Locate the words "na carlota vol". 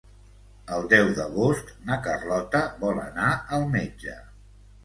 1.91-3.05